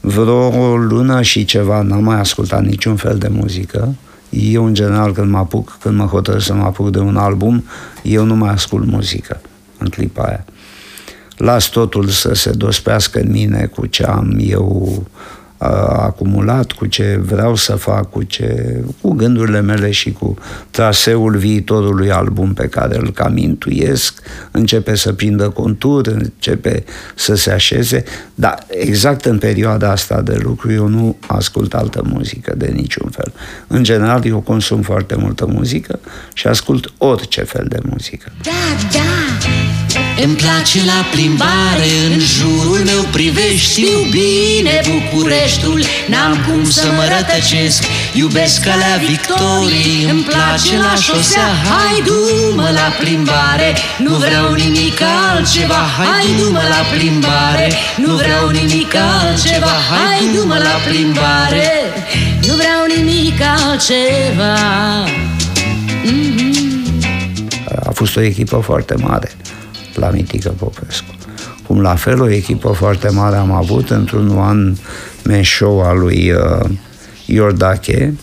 vreo 0.00 0.76
lună 0.76 1.22
și 1.22 1.44
ceva 1.44 1.82
n-am 1.82 2.04
mai 2.04 2.18
ascultat 2.18 2.64
niciun 2.64 2.96
fel 2.96 3.18
de 3.18 3.28
muzică. 3.30 3.94
Eu, 4.30 4.64
în 4.64 4.74
general, 4.74 5.12
când 5.12 5.30
mă 5.30 5.38
apuc, 5.38 5.76
când 5.80 5.96
mă 5.96 6.04
hotărăsc 6.04 6.46
să 6.46 6.54
mă 6.54 6.64
apuc 6.64 6.90
de 6.90 6.98
un 6.98 7.16
album, 7.16 7.64
eu 8.02 8.24
nu 8.24 8.36
mai 8.36 8.50
ascult 8.50 8.86
muzică 8.86 9.40
în 9.78 9.88
clipa 9.88 10.22
aia. 10.22 10.44
Las 11.36 11.68
totul 11.68 12.08
să 12.08 12.34
se 12.34 12.50
dospească 12.50 13.20
în 13.20 13.30
mine 13.30 13.66
cu 13.66 13.86
ce 13.86 14.04
am 14.04 14.38
eu 14.40 15.06
acumulat, 15.58 16.72
cu 16.72 16.86
ce 16.86 17.20
vreau 17.22 17.54
să 17.54 17.74
fac, 17.74 18.10
cu, 18.10 18.22
ce, 18.22 18.80
cu 19.00 19.12
gândurile 19.12 19.60
mele 19.60 19.90
și 19.90 20.12
cu 20.12 20.36
traseul 20.70 21.36
viitorului 21.36 22.10
album 22.10 22.54
pe 22.54 22.66
care 22.66 22.96
îl 22.96 23.10
cam 23.10 23.36
intuiesc, 23.36 24.22
începe 24.50 24.94
să 24.94 25.12
prindă 25.12 25.48
contur, 25.48 26.06
începe 26.06 26.84
să 27.14 27.34
se 27.34 27.50
așeze, 27.50 28.04
dar 28.34 28.66
exact 28.68 29.24
în 29.24 29.38
perioada 29.38 29.90
asta 29.90 30.20
de 30.20 30.38
lucru 30.42 30.72
eu 30.72 30.86
nu 30.86 31.16
ascult 31.26 31.74
altă 31.74 32.02
muzică 32.04 32.54
de 32.56 32.66
niciun 32.66 33.10
fel. 33.10 33.32
În 33.66 33.82
general 33.82 34.26
eu 34.26 34.40
consum 34.40 34.82
foarte 34.82 35.14
multă 35.14 35.46
muzică 35.46 36.00
și 36.32 36.46
ascult 36.46 36.92
orice 36.98 37.42
fel 37.42 37.66
de 37.68 37.78
muzică. 37.82 38.32
Da, 38.42 38.50
da! 38.92 39.77
Îmi 40.24 40.34
place 40.34 40.84
la 40.84 41.00
plimbare, 41.10 41.90
în 42.10 42.18
jurul 42.18 42.80
meu 42.84 43.02
privești 43.02 43.70
Știu 43.70 43.98
bine 44.10 44.80
Bucureștiul, 44.90 45.82
n-am 46.08 46.44
cum 46.46 46.70
să 46.70 46.86
mă 46.96 47.04
rătăcesc 47.16 47.82
Iubesc 48.12 48.62
calea 48.62 48.96
victorii, 49.08 50.06
îmi 50.10 50.22
place 50.22 50.76
la 50.78 50.94
șosea 50.94 51.48
Hai 51.68 52.02
du-mă 52.06 52.68
la 52.72 52.88
plimbare, 52.98 53.76
nu 53.98 54.14
vreau 54.14 54.52
nimic 54.52 55.00
altceva 55.30 55.82
Hai 55.98 56.26
du-mă 56.38 56.62
la 56.68 56.82
plimbare, 56.96 57.72
nu 57.96 58.14
vreau 58.14 58.48
nimic 58.48 58.94
altceva 58.94 59.74
Hai 59.90 60.20
du-mă 60.34 60.58
la 60.68 60.76
plimbare, 60.88 61.70
nu 62.46 62.54
vreau 62.54 62.82
nimic 62.96 63.40
altceva. 63.56 64.54
Mm-hmm. 66.04 66.48
A 67.86 67.90
fost 67.90 68.16
o 68.16 68.20
echipă 68.20 68.60
foarte 68.64 68.94
mare 68.94 69.30
la 69.98 70.10
Mitică 70.10 70.54
Popescu. 70.58 71.14
Cum 71.66 71.80
la 71.80 71.94
fel 71.94 72.20
o 72.20 72.30
echipă 72.30 72.72
foarte 72.72 73.08
mare 73.08 73.36
am 73.36 73.52
avut 73.52 73.90
într-un 73.90 74.38
an 74.38 74.74
man 75.24 75.42
show 75.42 75.82
al 75.82 75.98
lui 75.98 76.32
uh, 76.32 76.70
Iordache 77.26 78.14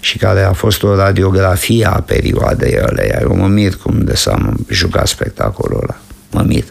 și 0.00 0.18
care 0.18 0.42
a 0.42 0.52
fost 0.52 0.82
o 0.82 0.94
radiografie 0.94 1.86
a 1.86 2.00
perioadei 2.00 2.78
ăleia. 2.90 3.18
Eu 3.22 3.36
mă 3.36 3.46
mir 3.46 3.76
cum 3.76 4.00
de 4.00 4.16
să 4.16 4.30
am 4.30 4.66
jucat 4.68 5.06
spectacolul 5.06 5.80
ăla. 5.82 5.96
Mă 6.30 6.44
mir. 6.46 6.64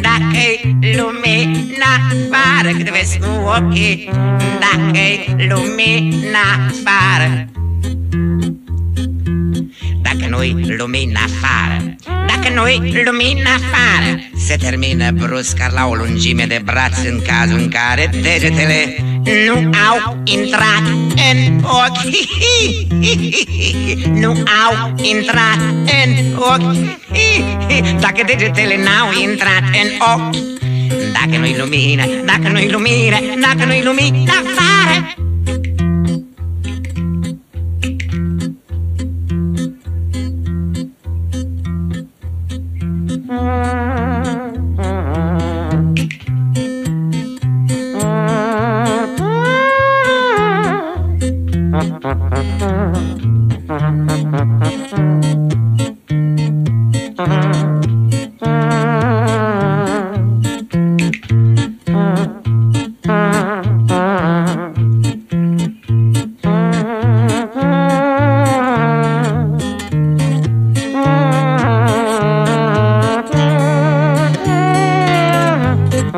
Dacă-i 0.00 0.76
lumina 0.96 1.90
afară. 2.10 2.70
Cât 2.76 2.90
vezi 2.90 3.18
cu 3.18 3.26
ochii. 3.56 4.10
Dacă-i 4.60 5.46
lumina 5.48 6.44
afară. 6.68 7.48
Dacă 10.02 10.28
nu-i 10.28 10.76
lumina 10.76 11.20
afară. 11.20 11.96
Dacă 12.04 12.54
nu-i 12.54 13.02
lumina 13.04 13.50
afară 13.50 14.20
Se 14.48 14.56
termină 14.56 15.10
bruscar 15.10 15.72
la 15.72 15.86
o 15.86 15.94
lungime 15.94 16.44
de 16.44 16.60
braț 16.64 16.96
În 17.04 17.20
cazul 17.26 17.58
în 17.58 17.68
care 17.68 18.10
degetele 18.22 18.96
nu 19.46 19.70
au 19.90 20.22
intrat 20.24 20.82
în 21.30 21.64
ochi. 21.64 22.16
Nu 24.22 24.30
au 24.30 24.94
intrat 24.96 25.58
în 26.02 26.34
ochi. 26.36 26.76
Dacă 28.04 28.22
degetele 28.26 28.76
n-au 28.76 29.08
intrat 29.28 29.62
în 29.62 29.90
ochi 30.14 30.36
Dacă 31.12 31.38
nu-i 31.38 31.56
lumină, 31.58 32.06
dacă 32.24 32.48
nu-i 32.48 32.70
lumină, 32.70 33.16
dacă 33.40 33.64
nu-i 33.64 33.82
lumină 33.84 34.30
afară 34.30 35.27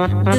Mm-hmm. 0.01 0.30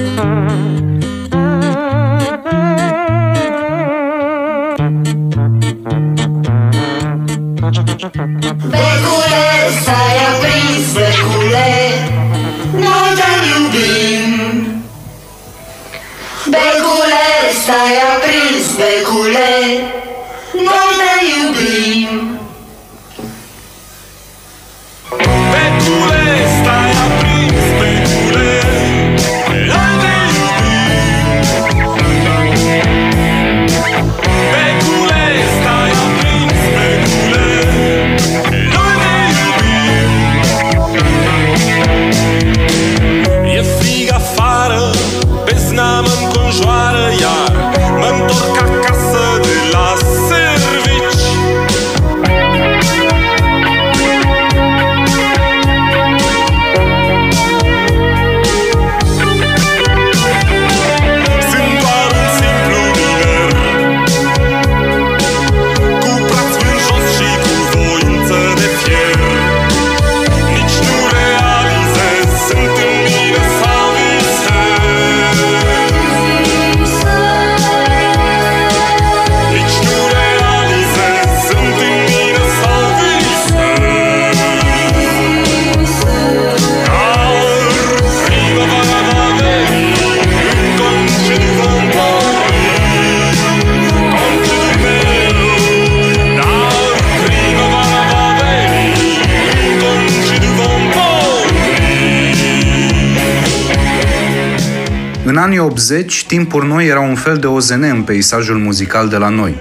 80, 105.72 106.26
timpuri 106.26 106.68
noi 106.68 106.88
era 106.88 107.00
un 107.00 107.16
fel 107.16 107.38
de 107.38 107.48
OZN 107.48 107.84
în 107.84 108.02
peisajul 108.02 108.58
muzical 108.58 109.08
de 109.08 109.18
la 109.18 109.30
noi. 109.30 109.56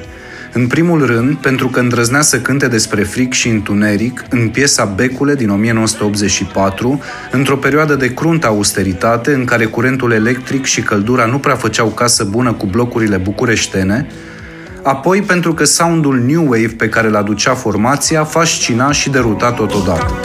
În 0.53 0.67
primul 0.67 1.07
rând, 1.07 1.37
pentru 1.37 1.69
că 1.69 1.81
îndrăznea 1.81 2.21
să 2.21 2.41
cânte 2.41 2.69
despre 2.69 3.03
fric 3.03 3.33
și 3.33 3.49
întuneric 3.49 4.25
în 4.31 4.49
piesa 4.49 4.85
Becule 4.85 5.35
din 5.35 5.51
1984, 5.51 7.01
într-o 7.31 7.57
perioadă 7.57 7.95
de 7.95 8.15
cruntă 8.15 8.47
austeritate 8.47 9.33
în 9.33 9.45
care 9.45 9.65
curentul 9.65 10.13
electric 10.13 10.65
și 10.65 10.83
căldura 10.83 11.27
nu 11.27 11.39
prea 11.39 11.57
făceau 11.57 11.87
casă 11.87 12.25
bună 12.25 12.53
cu 12.53 12.67
blocurile 12.67 13.17
bucureștene, 13.17 14.07
apoi 14.83 15.23
pentru 15.23 15.55
că 15.55 15.65
soundul 15.65 16.19
New 16.19 16.43
Wave 16.43 16.75
pe 16.77 16.89
care 16.89 17.09
l-aducea 17.09 17.55
formația 17.55 18.25
fascina 18.25 18.93
și 18.93 19.11
deruta 19.11 19.53
totodată. 19.53 20.21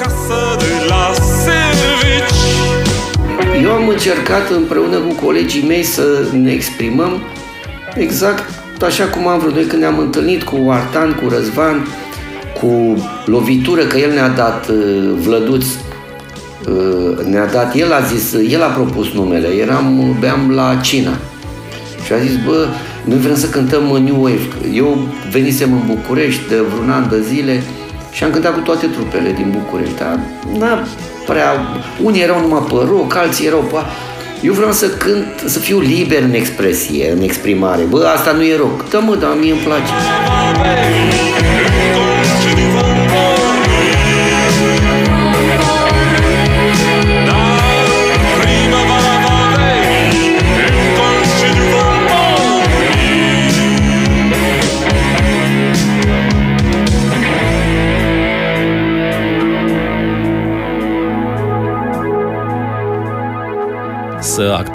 Eu 3.61 3.71
am 3.71 3.87
încercat 3.87 4.49
împreună 4.49 4.97
cu 4.97 5.25
colegii 5.25 5.67
mei 5.67 5.83
să 5.83 6.25
ne 6.31 6.51
exprimăm 6.51 7.21
exact 7.95 8.43
așa 8.83 9.05
cum 9.05 9.27
am 9.27 9.39
vrut. 9.39 9.53
Noi 9.53 9.65
când 9.65 9.81
ne-am 9.81 9.99
întâlnit 9.99 10.43
cu 10.43 10.69
Artan, 10.69 11.19
cu 11.23 11.29
Răzvan, 11.29 11.87
cu 12.59 13.03
lovitură, 13.25 13.83
că 13.83 13.97
el 13.97 14.13
ne-a 14.13 14.29
dat 14.29 14.69
uh, 14.69 15.13
Vlăduț, 15.19 15.65
uh, 15.65 17.25
ne-a 17.25 17.45
dat, 17.45 17.75
el 17.75 17.93
a 17.93 17.99
zis, 17.99 18.33
el 18.49 18.61
a 18.63 18.67
propus 18.67 19.11
numele, 19.13 19.47
eram, 19.47 20.17
beam 20.19 20.51
la 20.51 20.75
Cina 20.75 21.17
și 22.05 22.13
a 22.13 22.17
zis, 22.17 22.35
bă, 22.45 22.67
noi 23.03 23.17
vrem 23.17 23.35
să 23.35 23.47
cântăm 23.47 23.83
New 23.83 24.23
Wave. 24.23 24.47
Eu 24.73 25.07
venisem 25.31 25.73
în 25.73 25.81
București 25.95 26.41
de 26.49 26.55
vreun 26.55 26.89
an 26.89 27.09
de 27.09 27.21
zile 27.21 27.63
și 28.15 28.23
am 28.23 28.32
cântat 28.32 28.54
cu 28.54 28.60
toate 28.60 28.86
trupele 28.86 29.32
din 29.32 29.49
București, 29.58 29.95
dar 29.95 30.19
n-a 30.58 30.88
prea... 31.25 31.51
Unii 32.04 32.21
erau 32.21 32.39
numai 32.39 32.65
pe 32.69 32.75
rock, 32.89 33.15
alții 33.15 33.45
erau 33.45 33.60
pe... 33.60 33.78
Eu 34.41 34.54
vreau 34.54 34.71
să 34.71 34.88
cânt, 34.88 35.43
să 35.45 35.60
fiu 35.60 35.80
liber 35.80 36.21
în 36.21 36.34
expresie, 36.34 37.12
în 37.12 37.21
exprimare. 37.21 37.84
Bă, 37.84 38.06
asta 38.15 38.32
nu 38.32 38.43
e 38.43 38.56
rock. 38.58 38.89
Da, 38.89 38.99
mă, 38.99 39.15
dar 39.15 39.38
mie 39.39 39.51
îmi 39.51 39.62
place. 39.62 39.91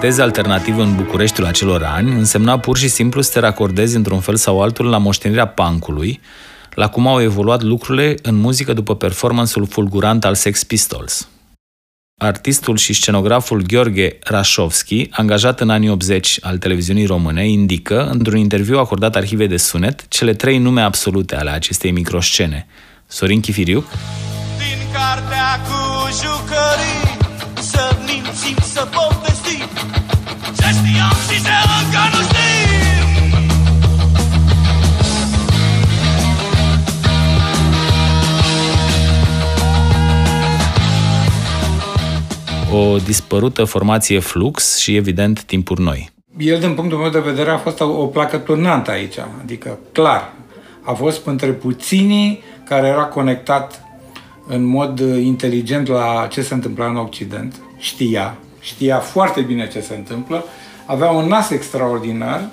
Să 0.01 0.07
actezi 0.07 0.21
alternativ 0.21 0.77
în 0.77 0.95
Bucureștiul 0.95 1.45
acelor 1.45 1.83
ani 1.83 2.11
însemna 2.11 2.59
pur 2.59 2.77
și 2.77 2.87
simplu 2.87 3.21
să 3.21 3.31
te 3.31 3.39
racordezi 3.39 3.95
într-un 3.95 4.19
fel 4.19 4.35
sau 4.35 4.61
altul 4.61 4.85
la 4.85 4.97
moștenirea 4.97 5.47
punkului, 5.47 6.19
la 6.73 6.87
cum 6.87 7.07
au 7.07 7.21
evoluat 7.21 7.61
lucrurile 7.61 8.15
în 8.21 8.35
muzică 8.35 8.73
după 8.73 8.95
performansul 8.95 9.65
fulgurant 9.65 10.25
al 10.25 10.35
Sex 10.35 10.63
Pistols. 10.63 11.27
Artistul 12.17 12.77
și 12.77 12.93
scenograful 12.93 13.61
Gheorghe 13.61 14.17
Rașovski, 14.23 15.07
angajat 15.11 15.59
în 15.59 15.69
anii 15.69 15.89
80 15.89 16.37
al 16.41 16.57
televiziunii 16.57 17.05
române, 17.05 17.49
indică, 17.49 18.09
într-un 18.11 18.37
interviu 18.37 18.77
acordat 18.77 19.15
arhivei 19.15 19.47
de 19.47 19.57
sunet, 19.57 20.07
cele 20.07 20.33
trei 20.33 20.57
nume 20.57 20.81
absolute 20.81 21.35
ale 21.35 21.49
acestei 21.49 21.91
microscene. 21.91 22.67
Sorin 23.07 23.39
Chifiriuc, 23.39 23.85
Din 24.57 24.91
cartea 24.93 25.59
cu 25.67 26.07
jucării 26.07 27.00
o 42.71 42.97
dispărută 42.97 43.63
formație 43.63 44.19
Flux 44.19 44.77
și, 44.77 44.95
evident, 44.95 45.43
timpuri 45.43 45.81
noi. 45.81 46.09
El, 46.37 46.59
din 46.59 46.73
punctul 46.73 46.97
meu 46.97 47.09
de 47.09 47.19
vedere, 47.19 47.49
a 47.49 47.57
fost 47.57 47.79
o, 47.79 47.85
o 47.85 48.05
placă 48.05 48.37
turnantă 48.37 48.91
aici. 48.91 49.15
Adică, 49.41 49.79
clar, 49.91 50.33
a 50.81 50.91
fost 50.91 51.25
între 51.25 51.47
puținii 51.47 52.43
care 52.63 52.87
era 52.87 53.03
conectat 53.03 53.83
în 54.47 54.63
mod 54.63 54.99
uh, 54.99 55.23
inteligent 55.23 55.87
la 55.87 56.27
ce 56.29 56.41
se 56.41 56.53
întâmpla 56.53 56.85
în 56.85 56.95
Occident. 56.95 57.55
Știa, 57.77 58.37
știa 58.59 58.97
foarte 58.97 59.41
bine 59.41 59.67
ce 59.67 59.79
se 59.79 59.95
întâmplă, 59.95 60.45
avea 60.85 61.09
un 61.09 61.27
nas 61.27 61.49
extraordinar. 61.49 62.49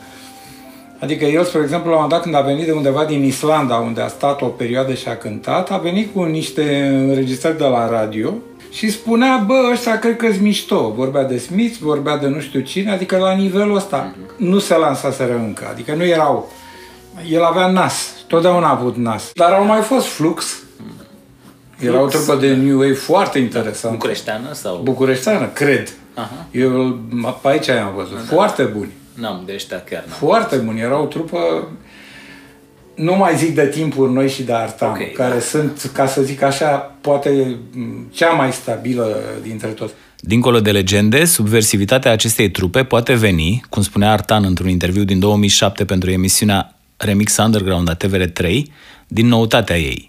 Adică 1.01 1.25
el, 1.25 1.45
spre 1.45 1.61
exemplu, 1.61 1.91
la 1.91 1.97
un 1.97 2.03
moment 2.03 2.11
dat 2.11 2.23
când 2.23 2.35
a 2.35 2.49
venit 2.49 2.67
de 2.67 2.73
undeva 2.73 3.05
din 3.05 3.25
Islanda, 3.25 3.77
unde 3.77 4.01
a 4.01 4.09
stat 4.09 4.43
o 4.43 4.47
perioadă 4.47 4.95
și 4.95 5.09
a 5.09 5.17
cântat, 5.17 5.71
a 5.71 5.77
venit 5.77 6.15
cu 6.15 6.23
niște 6.23 6.87
înregistrări 7.09 7.59
de 7.59 7.65
la 7.65 7.89
radio 7.89 8.35
și 8.71 8.91
spunea, 8.91 9.45
bă, 9.47 9.69
ăștia 9.73 9.99
cred 9.99 10.17
că-s 10.17 10.39
mișto. 10.39 10.93
Vorbea 10.97 11.25
de 11.25 11.39
Smith, 11.39 11.77
vorbea 11.81 12.17
de 12.17 12.27
nu 12.27 12.41
știu 12.41 12.61
cine, 12.61 12.91
adică 12.91 13.17
la 13.17 13.33
nivelul 13.33 13.77
ăsta 13.77 14.15
nu 14.37 14.59
se 14.59 14.77
lansaseră 14.77 15.35
încă. 15.35 15.69
Adică 15.71 15.95
nu 15.95 16.05
erau... 16.05 16.53
El 17.31 17.43
avea 17.43 17.67
nas, 17.67 18.15
totdeauna 18.27 18.67
a 18.67 18.71
avut 18.71 18.97
nas. 18.97 19.31
Dar 19.35 19.53
au 19.53 19.65
mai 19.65 19.81
fost 19.81 20.07
Flux. 20.07 20.63
Era 21.79 22.03
o 22.03 22.07
trupă 22.07 22.35
de 22.35 22.55
New 22.55 22.79
Wave 22.79 22.93
foarte 22.93 23.39
interesantă. 23.39 23.97
Bucureșteană 23.97 24.53
sau? 24.53 24.81
Bucureșteană, 24.83 25.47
cred. 25.47 25.93
Aha. 26.19 26.47
Eu 26.51 26.99
pe 27.43 27.49
aici 27.49 27.67
i-am 27.67 27.95
văzut. 27.95 28.25
Foarte 28.27 28.63
buni. 28.63 28.91
N-am, 29.15 29.43
de 29.47 29.53
ăștia 29.55 29.81
chiar 29.81 30.05
n-am. 30.07 30.17
Foarte 30.19 30.57
buni. 30.57 30.81
Era 30.81 31.01
o 31.01 31.05
trupă 31.05 31.69
nu 32.95 33.17
mai 33.17 33.37
zic 33.37 33.55
de 33.55 33.67
timpuri 33.67 34.13
noi 34.13 34.29
și 34.29 34.43
de 34.43 34.53
Artam, 34.53 34.91
Ok, 34.91 35.13
care 35.13 35.35
da. 35.35 35.41
sunt, 35.41 35.91
ca 35.95 36.07
să 36.07 36.23
zic 36.23 36.43
așa, 36.43 36.97
poate 37.01 37.57
m, 37.73 38.07
cea 38.13 38.31
mai 38.31 38.53
stabilă 38.53 39.21
dintre 39.43 39.69
toți. 39.69 39.93
Dincolo 40.21 40.61
de 40.61 40.71
legende, 40.71 41.25
subversivitatea 41.25 42.13
acestei 42.13 42.51
trupe 42.51 42.85
poate 42.85 43.15
veni, 43.15 43.63
cum 43.69 43.83
spunea 43.83 44.13
Artan 44.13 44.45
într-un 44.45 44.69
interviu 44.69 45.05
din 45.05 45.19
2007 45.19 45.85
pentru 45.85 46.11
emisiunea 46.11 46.75
Remix 46.97 47.37
Underground 47.37 47.89
a 47.89 47.97
TVR3, 47.97 48.63
din 49.07 49.27
noutatea 49.27 49.79
ei. 49.79 50.08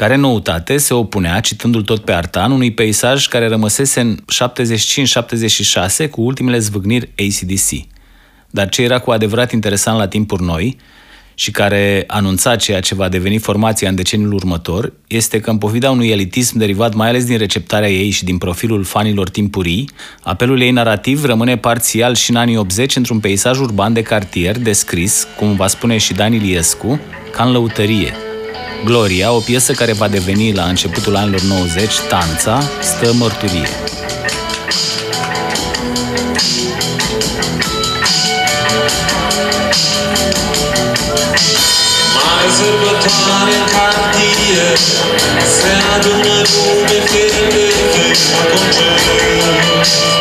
Care 0.00 0.16
noutate 0.16 0.76
se 0.76 0.94
opunea, 0.94 1.40
citându-l 1.40 1.82
tot 1.82 2.04
pe 2.04 2.12
Artan, 2.12 2.50
unui 2.50 2.72
peisaj 2.72 3.26
care 3.26 3.48
rămăsese 3.48 4.00
în 4.00 4.18
75-76 6.06 6.10
cu 6.10 6.20
ultimele 6.20 6.58
zvâgniri 6.58 7.10
ACDC. 7.18 7.86
Dar 8.50 8.68
ce 8.68 8.82
era 8.82 8.98
cu 8.98 9.10
adevărat 9.10 9.52
interesant 9.52 9.98
la 9.98 10.08
timpuri 10.08 10.42
noi 10.42 10.76
și 11.34 11.50
care 11.50 12.04
anunța 12.06 12.56
ceea 12.56 12.80
ce 12.80 12.94
va 12.94 13.08
deveni 13.08 13.38
formația 13.38 13.88
în 13.88 13.94
deceniul 13.94 14.32
următor, 14.32 14.92
este 15.06 15.40
că 15.40 15.50
în 15.50 15.58
pofida 15.58 15.90
unui 15.90 16.08
elitism 16.08 16.58
derivat 16.58 16.94
mai 16.94 17.08
ales 17.08 17.24
din 17.24 17.38
receptarea 17.38 17.90
ei 17.90 18.10
și 18.10 18.24
din 18.24 18.38
profilul 18.38 18.84
fanilor 18.84 19.28
timpurii, 19.28 19.90
apelul 20.22 20.60
ei 20.60 20.70
narrativ 20.70 21.24
rămâne 21.24 21.56
parțial 21.56 22.14
și 22.14 22.30
în 22.30 22.36
anii 22.36 22.56
80 22.56 22.96
într-un 22.96 23.20
peisaj 23.20 23.58
urban 23.58 23.92
de 23.92 24.02
cartier 24.02 24.58
descris, 24.58 25.26
cum 25.36 25.54
va 25.54 25.66
spune 25.66 25.98
și 25.98 26.12
Dan 26.12 26.32
Iliescu, 26.32 27.00
ca 27.32 27.44
în 27.44 27.52
lăutărie. 27.52 28.29
Gloria, 28.84 29.32
o 29.32 29.38
piesă 29.38 29.72
care 29.72 29.92
va 29.92 30.08
deveni 30.08 30.52
la 30.52 30.64
începutul 30.64 31.16
anilor 31.16 31.40
90 31.40 31.98
Tanța, 32.08 32.62
stă 32.80 33.12
mărturie. 33.12 33.68
Mai 42.14 42.46
sărbătoare 42.56 43.54
în 43.60 43.66
cartier 43.72 44.76
Se 45.58 45.72
adună 45.94 46.36
lume 46.52 46.98
fel 47.10 47.30
de 47.50 47.62
fel 47.90 48.16
la 48.32 48.42
concert 48.52 50.19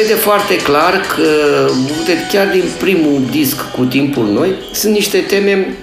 vede 0.00 0.14
foarte 0.14 0.56
clar 0.56 1.00
că, 1.14 1.22
uite, 1.98 2.26
chiar 2.32 2.48
din 2.48 2.62
primul 2.78 3.22
disc 3.30 3.70
cu 3.70 3.84
timpul 3.84 4.26
noi, 4.32 4.54
sunt 4.72 4.92
niște 4.92 5.18
teme 5.18 5.76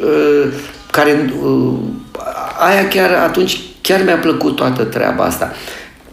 uh, 0.00 0.52
care, 0.90 1.34
uh, 1.42 1.72
aia 2.58 2.88
chiar 2.88 3.10
atunci, 3.10 3.60
chiar 3.80 4.02
mi-a 4.04 4.16
plăcut 4.16 4.56
toată 4.56 4.84
treaba 4.84 5.24
asta. 5.24 5.52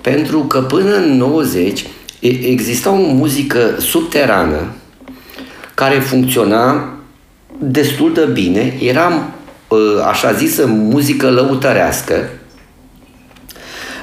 Pentru 0.02 0.40
că 0.40 0.62
până 0.62 0.96
în 0.96 1.18
90 1.18 1.86
e- 2.20 2.28
exista 2.28 2.90
o 2.90 2.96
muzică 2.96 3.76
subterană 3.80 4.76
care 5.74 6.00
funcționa 6.00 6.94
destul 7.60 8.14
de 8.14 8.26
bine, 8.34 8.78
era 8.80 9.34
uh, 9.68 9.80
așa 10.08 10.32
zisă 10.32 10.66
muzică 10.66 11.30
lăutărească, 11.30 12.30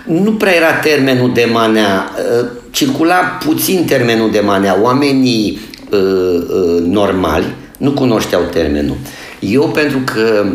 nu 0.08 0.32
prea 0.32 0.54
era 0.54 0.72
termenul 0.72 1.32
de 1.32 1.48
manea, 1.52 2.10
uh, 2.40 2.48
circula 2.70 3.16
puțin 3.16 3.84
termenul 3.86 4.30
de 4.30 4.40
manea. 4.40 4.78
Oamenii 4.82 5.58
uh, 5.90 5.98
uh, 5.98 6.82
normali 6.82 7.54
nu 7.78 7.90
cunoșteau 7.90 8.42
termenul. 8.52 8.96
Eu 9.40 9.68
pentru 9.68 9.98
că 10.04 10.46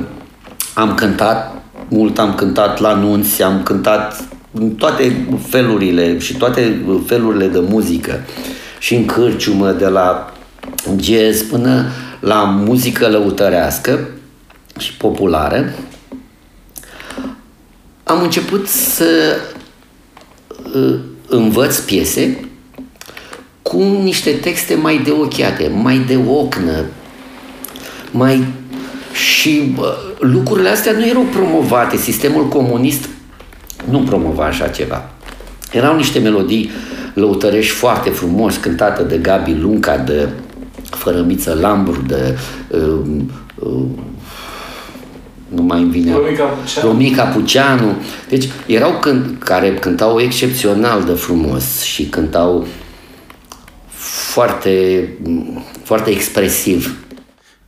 am 0.73 0.93
cântat 0.93 1.63
mult, 1.89 2.19
am 2.19 2.33
cântat 2.35 2.79
la 2.79 2.93
nunți, 2.93 3.43
am 3.43 3.63
cântat 3.63 4.23
în 4.51 4.69
toate 4.69 5.25
felurile 5.47 6.19
și 6.19 6.37
toate 6.37 6.81
felurile 7.05 7.47
de 7.47 7.59
muzică 7.69 8.19
și 8.79 8.95
în 8.95 9.05
cârciumă, 9.05 9.71
de 9.71 9.87
la 9.87 10.33
jazz 10.99 11.41
până 11.41 11.85
la 12.19 12.43
muzică 12.43 13.07
lăutărească 13.07 14.07
și 14.79 14.93
populară, 14.97 15.73
am 18.13 18.21
început 18.21 18.67
să 18.67 19.37
uh, 20.75 20.95
învăț 21.27 21.79
piese 21.79 22.47
cu 23.61 23.83
niște 24.03 24.31
texte 24.31 24.75
mai 24.75 25.01
de 25.03 25.11
ochiate, 25.11 25.71
mai 25.81 25.97
de 25.97 26.19
ocnă, 26.27 26.85
mai... 28.11 28.43
Și 29.13 29.75
uh, 29.77 29.85
lucrurile 30.19 30.69
astea 30.69 30.91
nu 30.91 31.05
erau 31.05 31.25
promovate. 31.31 31.97
Sistemul 31.97 32.47
comunist 32.47 33.09
nu 33.89 33.99
promova 33.99 34.45
așa 34.45 34.67
ceva. 34.67 35.09
Erau 35.71 35.95
niște 35.95 36.19
melodii 36.19 36.69
lăutărești 37.13 37.71
foarte 37.71 38.09
frumos, 38.09 38.55
cântate 38.55 39.03
de 39.03 39.17
Gabi 39.17 39.53
Lunca, 39.53 39.97
de 39.97 40.29
Fărămiță 40.83 41.57
Lambru, 41.61 42.03
de 42.07 42.37
uh, 42.67 42.99
uh, 43.55 43.83
nu 45.55 45.61
mai 45.61 45.81
îmi 45.81 45.91
vine 45.91 46.13
Romica 46.13 46.43
Puceanu. 46.43 46.87
Romica 46.87 47.23
Puceanu. 47.23 47.95
Deci 48.29 48.49
erau 48.65 48.99
cânt, 48.99 49.43
care 49.43 49.73
cântau 49.73 50.19
excepțional 50.19 51.03
de 51.03 51.13
frumos 51.13 51.81
și 51.81 52.03
cântau 52.03 52.67
foarte, 54.33 55.07
foarte 55.83 56.09
expresiv. 56.09 56.97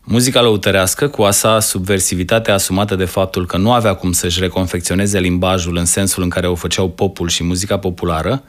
Muzica 0.03 0.41
lăutărească, 0.41 1.07
cu 1.07 1.21
asa 1.21 1.59
subversivitate 1.59 2.51
asumată 2.51 2.95
de 2.95 3.05
faptul 3.05 3.45
că 3.45 3.57
nu 3.57 3.71
avea 3.71 3.93
cum 3.93 4.11
să-și 4.11 4.39
reconfecționeze 4.39 5.19
limbajul 5.19 5.77
în 5.77 5.85
sensul 5.85 6.23
în 6.23 6.29
care 6.29 6.47
o 6.47 6.55
făceau 6.55 6.89
popul 6.89 7.29
și 7.29 7.43
muzica 7.43 7.77
populară, 7.77 8.43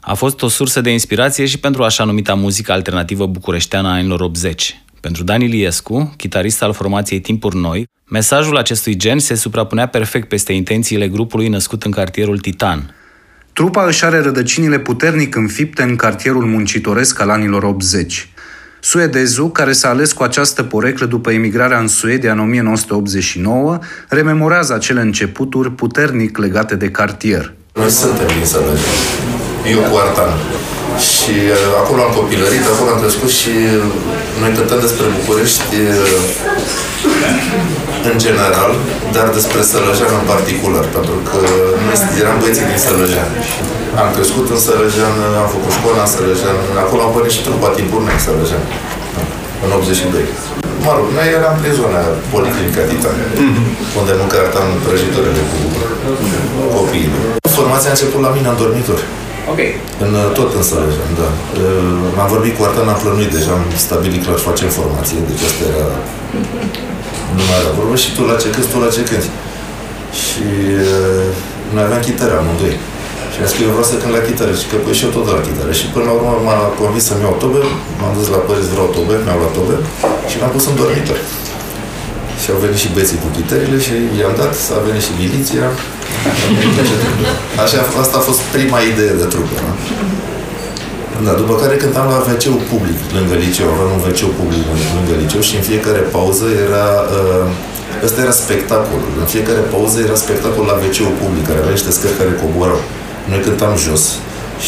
a 0.00 0.14
fost 0.14 0.42
o 0.42 0.48
sursă 0.48 0.80
de 0.80 0.90
inspirație 0.90 1.46
și 1.46 1.58
pentru 1.58 1.82
așa 1.82 2.04
numita 2.04 2.34
muzică 2.34 2.72
alternativă 2.72 3.26
bucureșteană 3.26 3.88
a 3.88 3.92
anilor 3.92 4.20
80. 4.20 4.82
Pentru 5.00 5.24
Dani 5.24 5.44
Iliescu, 5.44 6.14
chitarist 6.16 6.62
al 6.62 6.72
formației 6.72 7.20
Timpuri 7.20 7.56
Noi, 7.56 7.86
mesajul 8.08 8.56
acestui 8.56 8.96
gen 8.96 9.18
se 9.18 9.34
suprapunea 9.34 9.86
perfect 9.86 10.28
peste 10.28 10.52
intențiile 10.52 11.08
grupului 11.08 11.48
născut 11.48 11.82
în 11.82 11.90
cartierul 11.90 12.38
Titan. 12.38 12.94
Trupa 13.52 13.84
își 13.84 14.04
are 14.04 14.20
rădăcinile 14.20 14.78
puternic 14.78 15.34
înfipte 15.34 15.82
în 15.82 15.96
cartierul 15.96 16.44
muncitoresc 16.44 17.20
al 17.20 17.30
anilor 17.30 17.62
80. 17.62 18.28
Suedezul, 18.80 19.50
care 19.52 19.72
s-a 19.72 19.88
ales 19.88 20.12
cu 20.12 20.22
această 20.22 20.62
poreclă 20.62 21.06
după 21.06 21.32
emigrarea 21.32 21.78
în 21.78 21.88
Suedia 21.88 22.32
în 22.32 22.38
1989, 22.38 23.78
rememorează 24.08 24.74
acele 24.74 25.00
începuturi 25.00 25.72
puternic 25.72 26.38
legate 26.38 26.74
de 26.74 26.90
cartier. 26.90 27.54
Noi 27.74 27.90
suntem 27.90 28.26
din 28.26 28.44
Sălăjeni. 28.44 28.82
Eu 29.70 29.80
cu 29.90 29.96
Artan. 29.96 30.28
Și 31.06 31.34
uh, 31.54 31.80
acolo 31.82 32.00
am 32.06 32.12
copilărit, 32.20 32.64
acolo 32.72 32.88
am 32.94 33.00
crescut 33.04 33.30
și 33.40 33.54
noi 34.40 34.50
cântăm 34.56 34.80
despre 34.86 35.06
București 35.18 35.74
uh, 35.86 36.18
în 38.10 38.16
general, 38.24 38.72
dar 39.16 39.26
despre 39.38 39.60
Sălăjean 39.70 40.12
în 40.20 40.26
particular, 40.32 40.84
pentru 40.96 41.16
că 41.28 41.38
noi 41.86 41.96
eram 42.22 42.36
băieții 42.42 42.70
din 42.70 42.80
Sălăjean. 42.86 43.30
Am 44.02 44.08
crescut 44.16 44.46
în 44.54 44.60
Sălăjean, 44.66 45.14
am 45.42 45.48
făcut 45.54 45.72
școala 45.78 46.00
în 46.06 46.10
Sălăjean, 46.16 46.58
acolo 46.84 47.00
am 47.02 47.12
pornit 47.14 47.34
și 47.36 47.44
trupa 47.46 47.68
timpuri 47.78 48.04
în 48.16 48.20
Sălăjean, 48.26 48.64
în 49.64 49.70
82. 49.78 50.26
Mă 50.86 50.92
rog, 50.96 51.06
noi 51.18 51.28
eram 51.38 51.54
prin 51.60 51.74
zona 51.80 52.00
Policlinica 52.32 52.82
Titan, 52.90 53.16
unde 53.98 54.12
mâncă 54.20 54.36
Artan 54.42 54.68
prăjitorile 54.84 55.42
cu 55.50 55.58
copiii. 56.76 57.10
Formația 57.58 57.90
a 57.90 57.94
început 57.96 58.20
la 58.26 58.30
mine 58.36 58.48
în 58.52 58.58
dormitor. 58.62 59.00
Ok. 59.52 59.60
În, 60.04 60.10
tot 60.38 60.50
în 60.58 60.64
Sălăjean, 60.68 61.12
da. 61.20 61.28
Uh, 61.32 62.22
Am 62.22 62.28
vorbit 62.34 62.54
cu 62.56 62.62
Artan, 62.66 62.88
am 62.92 63.00
plănuit 63.02 63.32
deja, 63.36 63.50
am 63.58 63.64
stabilit 63.86 64.20
clar, 64.24 64.38
facem 64.50 64.70
formație, 64.78 65.18
deci 65.28 65.42
asta 65.48 65.62
era... 65.72 65.88
Nu 67.36 67.42
mai 67.48 67.58
era 67.62 67.72
vorbă 67.78 67.94
și 68.04 68.10
tu 68.16 68.22
la 68.30 68.36
ce 68.42 68.48
cânti, 68.54 68.70
tu 68.72 68.78
la 68.84 68.90
ce 68.96 69.02
cânti. 69.10 69.30
Și 70.22 70.46
uh, 70.88 71.28
noi 71.74 71.84
aveam 71.86 72.02
chitară 72.08 72.34
amândoi. 72.36 72.76
Și 73.32 73.36
mi-a 73.38 73.48
spus, 73.50 73.62
eu 73.66 73.72
vreau 73.74 73.88
să 73.90 73.94
cânt 74.00 74.14
la 74.18 74.22
chitară 74.28 74.52
și 74.60 74.66
că 74.70 74.76
păi 74.84 74.96
și 74.98 75.04
eu 75.06 75.12
tot 75.16 75.26
la 75.36 75.46
chitară. 75.48 75.72
Și 75.78 75.86
până 75.94 76.04
la 76.08 76.14
urmă 76.18 76.32
m-a 76.46 76.58
convins 76.80 77.04
să-mi 77.08 77.24
iau 77.26 77.36
tobe, 77.42 77.60
m-am 77.98 78.12
dus 78.18 78.26
la 78.34 78.40
părinți, 78.46 78.72
vreau 78.74 78.88
tobe, 78.96 79.14
mi-au 79.24 79.38
luat 79.42 79.54
tobe 79.58 79.74
și 80.30 80.36
l-am 80.40 80.52
pus 80.54 80.64
în 80.70 80.74
dormitor. 80.80 81.18
Și 82.48 82.54
au 82.56 82.64
venit 82.66 82.80
și 82.84 82.94
băieții 82.94 83.22
cu 83.24 83.28
chitările 83.36 83.78
și 83.86 83.94
i-am 84.20 84.34
dat, 84.42 84.54
a 84.76 84.80
venit 84.88 85.02
și 85.06 85.12
miliția. 85.20 85.66
Așa, 87.64 87.78
asta 88.02 88.16
a 88.18 88.26
fost 88.28 88.40
prima 88.56 88.78
idee 88.90 89.14
de 89.20 89.26
trupă. 89.34 89.56
Nu? 89.64 89.72
Da, 91.26 91.32
după 91.42 91.54
care 91.62 91.74
cântam 91.82 92.06
la 92.12 92.18
wc 92.28 92.44
public 92.72 92.98
lângă 93.16 93.34
liceu, 93.44 93.66
aveam 93.70 93.90
un 93.96 94.02
wc 94.06 94.20
public 94.40 94.64
lângă 94.96 95.14
liceu 95.22 95.42
și 95.48 95.54
în 95.58 95.64
fiecare 95.70 96.02
pauză 96.16 96.46
era 96.66 96.86
uh, 97.18 98.06
ăsta 98.06 98.18
era 98.24 98.34
spectacolul. 98.44 99.12
În 99.22 99.28
fiecare 99.34 99.62
pauză 99.74 99.96
era 100.06 100.16
spectacol 100.24 100.64
la 100.70 100.76
wc 100.82 100.98
public, 101.22 101.44
care 101.48 101.58
avea 101.60 101.76
niște 101.76 101.90
scări 101.96 102.18
care 102.20 102.40
coborau. 102.42 102.80
Noi 103.30 103.40
cântam 103.46 103.74
jos 103.86 104.04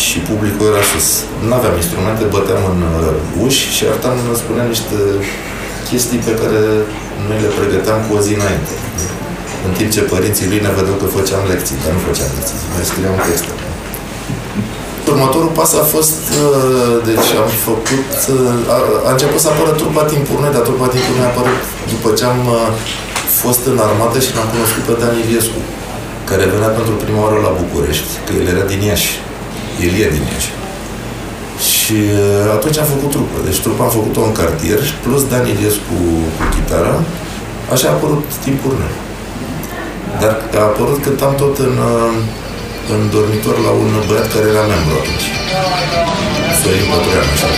și 0.03 0.17
publicul 0.31 0.65
era 0.73 0.83
sus. 0.93 1.09
Nu 1.47 1.53
aveam 1.59 1.75
instrumente, 1.83 2.23
băteam 2.37 2.63
în 2.73 2.81
uh, 2.93 3.45
uși 3.47 3.63
și 3.77 3.83
Artan 3.93 4.17
ne 4.29 4.37
spunea 4.43 4.65
niște 4.75 4.99
chestii 5.89 6.27
pe 6.29 6.35
care 6.43 6.61
noi 7.29 7.39
le 7.45 7.51
pregăteam 7.59 7.99
cu 8.07 8.11
o 8.17 8.21
zi 8.27 8.33
înainte. 8.39 8.75
În 9.67 9.73
timp 9.79 9.91
ce 9.97 10.03
părinții 10.15 10.49
lui 10.51 10.61
ne 10.67 10.73
vedeau 10.79 10.97
că 11.01 11.07
făceam 11.17 11.43
lecții, 11.53 11.81
dar 11.83 11.93
nu 11.97 12.01
făceam 12.09 12.31
lecții, 12.37 12.59
noi 12.75 12.85
scriam 12.91 13.17
texte. 13.29 13.53
Următorul 15.13 15.53
pas 15.59 15.71
a 15.83 15.85
fost, 15.95 16.21
uh, 16.45 16.95
deci 17.09 17.31
am 17.43 17.51
făcut, 17.69 18.11
uh, 18.37 18.75
a, 18.75 18.79
a 19.09 19.11
început 19.15 19.41
să 19.45 19.49
apară 19.51 19.73
trupa 19.81 20.03
timpuri 20.13 20.43
noi, 20.45 20.53
dar 20.57 20.65
trupa 20.69 20.89
timpuri 20.95 21.17
noi 21.19 21.27
a 21.29 21.33
apărut 21.33 21.63
după 21.93 22.09
ce 22.19 22.25
am 22.33 22.41
uh, 22.59 22.67
fost 23.43 23.63
în 23.71 23.79
armată 23.87 24.17
și 24.25 24.35
l-am 24.37 24.49
cunoscut 24.55 24.83
pe 24.89 24.95
Dan 25.01 25.15
Iliescu, 25.23 25.61
care 26.31 26.53
venea 26.55 26.73
pentru 26.79 26.95
prima 27.03 27.21
oară 27.25 27.39
la 27.47 27.53
București, 27.61 28.11
că 28.25 28.31
el 28.39 28.47
era 28.53 28.65
din 28.73 28.81
Iași. 28.89 29.13
El 29.85 29.93
e 30.03 30.07
din 30.17 30.25
Iași. 30.33 30.51
Și 31.91 32.03
uh, 32.23 32.57
atunci 32.57 32.79
am 32.83 32.89
făcut 32.95 33.11
trupă. 33.17 33.37
Deci 33.47 33.63
trupa 33.65 33.85
am 33.85 33.97
făcut-o 33.99 34.23
în 34.29 34.35
cartier, 34.41 34.81
plus 35.05 35.23
Dan 35.31 35.45
Iliescu 35.53 35.97
cu 36.37 36.45
chitara. 36.55 36.95
Așa 37.75 37.87
a 37.89 37.95
apărut 37.97 38.25
timpuri 38.45 38.81
noi. 38.83 38.95
Dar 40.21 40.33
a 40.61 40.63
apărut 40.71 40.99
cântam 41.05 41.35
tot 41.43 41.55
în, 41.67 41.75
uh, 41.93 42.13
în 42.93 43.01
dormitor 43.15 43.57
la 43.67 43.73
un 43.83 43.91
băiat 44.07 44.29
care 44.35 44.47
era 44.53 44.65
membru 44.73 44.95
atunci. 45.01 45.27
Sorin 46.61 46.87
Pătrean, 46.91 47.29
așa. 47.35 47.49